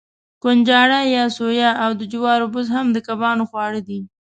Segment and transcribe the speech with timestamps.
[0.43, 3.99] کنجاړه یا سویا او د جوارو بوس هم د کبانو خواړه دي.